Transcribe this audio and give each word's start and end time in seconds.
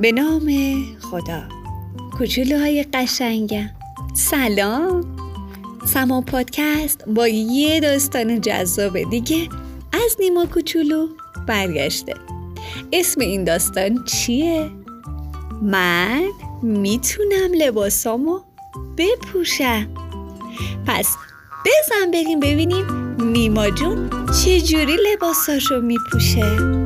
به 0.00 0.12
نام 0.12 0.50
خدا. 1.00 1.42
کوچولوهای 2.18 2.84
قشنگم. 2.94 3.70
سلام. 4.14 5.16
سما 5.86 6.20
پادکست 6.20 7.04
با 7.08 7.28
یه 7.28 7.80
داستان 7.80 8.40
جذاب 8.40 9.02
دیگه. 9.10 9.48
از 9.92 10.16
نیما 10.20 10.46
کوچولو 10.46 11.08
برگشته. 11.46 12.14
اسم 12.92 13.20
این 13.20 13.44
داستان 13.44 14.04
چیه؟ 14.04 14.70
من 15.62 16.22
می‌تونم 16.62 17.54
لباسامو 17.58 18.40
بپوشم. 18.98 19.86
پس 20.86 21.08
بزن 21.64 22.10
بریم 22.12 22.40
ببینیم 22.40 23.16
نیما 23.22 23.70
جون 23.70 24.10
چجوری 24.44 24.96
لباساشو 25.12 25.80
میپوشه؟ 25.80 26.79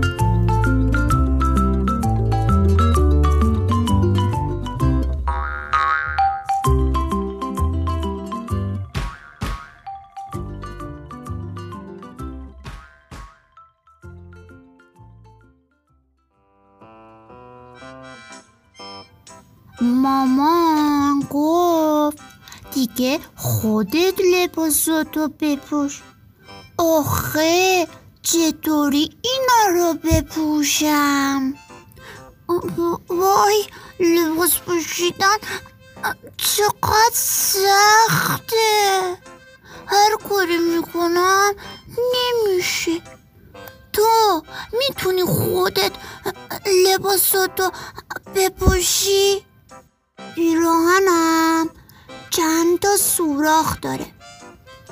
مامان 19.81 21.27
گفت 21.31 22.19
دیگه 22.75 23.21
خودت 23.37 24.21
لباساتو 24.35 25.29
بپوش. 25.41 26.03
آخه 26.79 27.89
چطوری 28.23 29.17
اینا 29.23 29.79
رو 29.79 29.95
بپوشم؟ 29.95 31.55
وای 33.09 33.65
لباس 34.01 34.57
پوشیدن 34.57 35.37
چقدر 36.37 37.13
سخته. 37.13 38.57
هر 39.87 40.17
کاری 40.29 40.59
می‌کنم 40.59 41.53
نمیشه. 42.15 43.01
تو 43.93 44.43
می‌تونی 44.79 45.25
خودت 45.25 45.93
لباساتو 46.87 47.71
بپوشی؟ 48.35 49.47
پیراهنم 50.35 51.71
چند 52.31 52.79
تا 52.79 52.97
سوراخ 52.97 53.81
داره. 53.81 54.07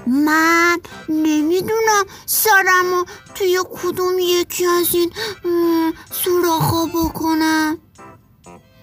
من 0.06 0.80
نمی‌دونم 1.08 2.04
سرمو 2.26 3.04
توی 3.34 3.60
کدوم 3.82 4.18
یکی 4.18 4.66
از 4.66 4.94
این 4.94 5.12
سوراخا 6.24 6.86
بکنم. 6.86 7.78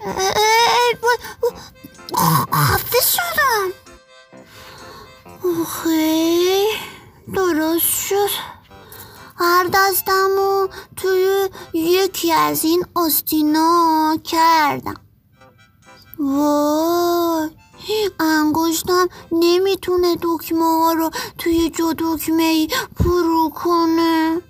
ای 0.06 0.96
خفه 2.56 2.98
شدم. 3.02 3.72
اوخی 5.44 6.66
درست 7.34 8.08
شد. 8.08 8.30
هر 9.38 9.70
دستمو 9.74 10.68
توی 10.96 11.50
یکی 11.74 12.32
از 12.32 12.66
این 12.66 12.86
آستینا 12.96 14.18
کردم. 14.24 15.09
وای 16.20 18.12
انگشتم 18.20 19.08
نمی‌تونه 19.31 20.16
دکمه 20.22 20.64
ها 20.64 20.94
رو 20.94 21.09
توی 21.38 21.70
جو 21.70 21.94
دکمه 21.98 22.44
ای 22.44 22.67
پرو 23.00 23.50
کنه. 23.50 24.42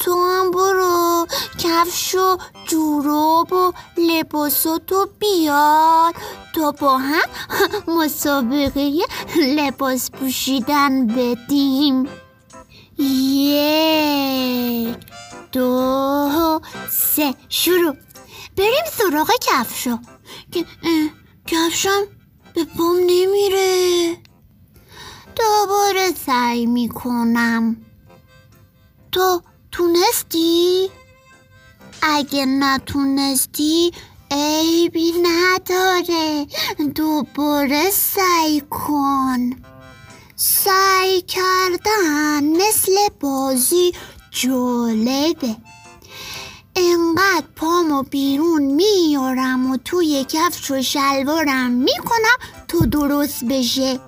تو 0.00 0.14
هم 0.14 0.50
برو 0.50 1.26
کفش 1.58 2.14
و 2.14 2.36
جوراب 2.68 3.52
و 3.52 3.72
لباساتو 3.96 5.08
بیار 5.18 6.14
تا 6.54 6.72
با 6.72 6.98
هم 6.98 7.28
مسابقه 7.88 8.92
لباس 9.36 10.10
پوشیدن 10.10 11.06
بدیم. 11.06 12.08
یک 12.98 14.96
دو 15.52 16.60
سه 16.90 17.34
شروع. 17.48 17.96
بریم 18.56 18.84
سراغ 18.92 19.30
کفشو. 19.42 19.98
کفشم 21.46 22.02
به 22.54 22.64
پام 22.64 22.96
نمیره. 22.96 24.16
دوباره 25.36 26.12
سعی 26.26 26.66
می‌کنم. 26.66 27.76
تو 29.12 29.42
تونستی؟ 29.72 30.90
اگه 32.02 32.46
نتونستی 32.46 33.92
عیبی 34.30 35.12
نداره. 35.22 36.46
دوباره 36.94 37.90
سعی 37.90 38.62
کن. 38.70 39.50
سعی 40.36 41.22
کردن 41.22 42.44
مثل 42.44 42.92
بازی 43.20 43.92
جالبه. 44.30 45.56
انقدر 47.16 47.46
پامو 47.56 48.02
بیرون 48.02 48.62
میارم 48.62 49.70
و 49.70 49.76
توی 49.76 50.26
کفش 50.28 50.70
و 50.70 50.82
شلوارم 50.82 51.70
می‌کنم 51.70 52.38
تو 52.68 52.86
درست 52.86 53.44
بشه. 53.44 54.00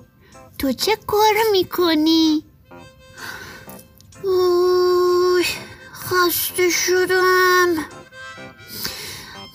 تو 0.59 0.73
چه 0.73 0.95
کار 1.07 1.33
می‌کنی؟ 1.51 2.43
اوه 4.23 5.45
خسته 5.93 6.69
شدم. 6.69 7.85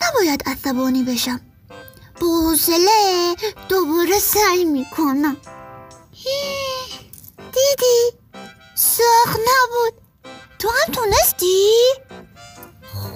نباید 0.02 0.42
عصبانی 0.46 1.02
بشم. 1.02 1.40
با 2.20 2.26
حوصله 2.26 3.34
دوباره 3.68 4.18
سعی 4.18 4.64
می‌کنم. 4.64 5.36
دیدی؟ 7.36 8.18
ساخت 8.74 9.40
نبود. 9.40 9.94
تو 10.58 10.68
هم 10.68 10.92
تونستی؟ 10.92 11.73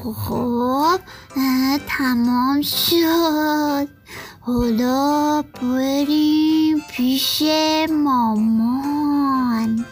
خب 0.03 1.01
تمام 1.89 2.63
شد. 2.63 3.89
حالا 4.41 5.43
بریم 5.43 6.83
پیش 6.91 7.43
مامان. 7.91 9.87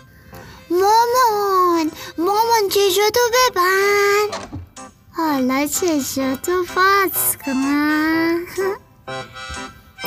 مامان 0.70 1.90
مامان 2.18 2.68
چشاتو 2.70 3.20
ببند؟ 3.34 4.60
حالا 5.16 5.66
چشاتو 5.66 6.64
باز 6.76 7.36
کن. 7.46 8.46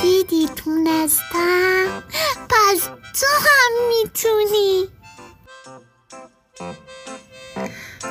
دیدی 0.02 0.50
تونستم؟ 0.56 2.04
پس 2.50 2.82
تو 3.20 3.28
هم 3.40 3.88
می‌تونی. 3.90 4.88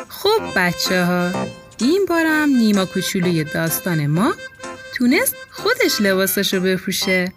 خب 0.08 0.40
بچه 0.56 1.04
ها 1.04 1.30
این 1.80 2.06
بارم 2.08 2.48
نیما 2.48 2.84
کوچولوی 2.84 3.44
داستان 3.44 4.06
ما 4.06 4.34
تونست 4.94 5.36
خودش 5.50 6.00
لباساشو 6.00 6.60
بپوشه. 6.60 7.32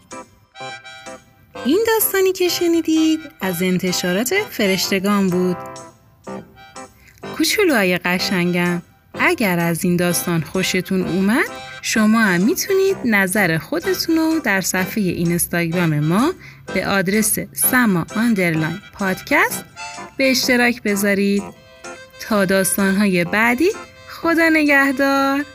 این 1.65 1.83
داستانی 1.87 2.31
که 2.31 2.49
شنیدید 2.49 3.19
از 3.41 3.61
انتشارات 3.61 4.33
فرشتگان 4.49 5.29
بود. 5.29 5.57
کوچولوهای 7.37 7.97
قشنگم 7.97 8.81
اگر 9.13 9.59
از 9.59 9.83
این 9.83 9.95
داستان 9.95 10.41
خوشتون 10.41 11.01
اومد 11.01 11.45
شما 11.81 12.21
هم 12.21 12.41
می‌تونید 12.41 12.97
نظر 13.05 13.57
خودتون 13.57 14.15
رو 14.15 14.39
در 14.39 14.61
صفحه 14.61 15.03
اینستاگرام 15.03 15.99
ما 15.99 16.33
به 16.73 16.87
آدرس 16.87 17.39
سما 17.53 18.05
آندرلاین 18.15 18.79
پادکست 18.93 19.65
به 20.17 20.31
اشتراک 20.31 20.83
بذارید. 20.83 21.43
تا 22.21 22.45
داستانهای 22.45 23.23
بعدی 23.23 23.69
خدا 24.21 24.49
نگهدار. 24.49 25.45